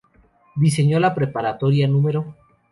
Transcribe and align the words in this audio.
Diseñó 0.55 0.99
la 0.99 1.13
Preparatoria 1.13 1.87
no. 1.87 2.01